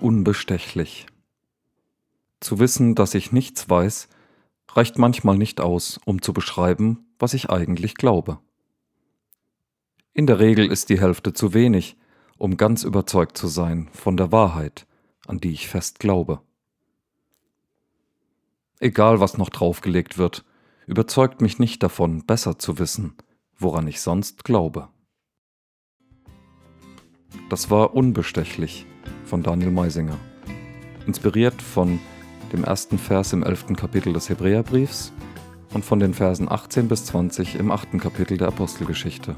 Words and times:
unbestechlich. 0.00 1.06
Zu 2.40 2.58
wissen, 2.58 2.94
dass 2.94 3.14
ich 3.14 3.32
nichts 3.32 3.68
weiß, 3.68 4.08
reicht 4.72 4.98
manchmal 4.98 5.38
nicht 5.38 5.60
aus, 5.60 5.98
um 6.04 6.20
zu 6.20 6.32
beschreiben, 6.32 7.06
was 7.18 7.34
ich 7.34 7.50
eigentlich 7.50 7.94
glaube. 7.94 8.38
In 10.12 10.26
der 10.26 10.38
Regel 10.38 10.70
ist 10.70 10.88
die 10.88 11.00
Hälfte 11.00 11.32
zu 11.32 11.54
wenig, 11.54 11.96
um 12.38 12.56
ganz 12.56 12.84
überzeugt 12.84 13.38
zu 13.38 13.48
sein 13.48 13.88
von 13.92 14.16
der 14.16 14.32
Wahrheit, 14.32 14.86
an 15.26 15.38
die 15.38 15.52
ich 15.52 15.68
fest 15.68 15.98
glaube. 15.98 16.40
Egal, 18.78 19.20
was 19.20 19.38
noch 19.38 19.48
draufgelegt 19.48 20.18
wird, 20.18 20.44
überzeugt 20.86 21.40
mich 21.40 21.58
nicht 21.58 21.82
davon, 21.82 22.24
besser 22.26 22.58
zu 22.58 22.78
wissen, 22.78 23.14
woran 23.58 23.88
ich 23.88 24.00
sonst 24.00 24.44
glaube. 24.44 24.88
Das 27.48 27.70
war 27.70 27.94
Unbestechlich 27.94 28.86
von 29.26 29.42
Daniel 29.42 29.70
Meisinger, 29.70 30.16
inspiriert 31.06 31.60
von 31.60 31.98
dem 32.52 32.64
ersten 32.64 32.98
Vers 32.98 33.32
im 33.32 33.42
elften 33.42 33.76
Kapitel 33.76 34.12
des 34.12 34.28
Hebräerbriefs 34.28 35.12
und 35.74 35.84
von 35.84 35.98
den 35.98 36.14
Versen 36.14 36.50
18 36.50 36.88
bis 36.88 37.04
20 37.06 37.56
im 37.56 37.70
achten 37.70 37.98
Kapitel 38.00 38.38
der 38.38 38.48
Apostelgeschichte. 38.48 39.34